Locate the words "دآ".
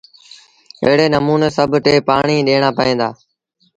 3.01-3.09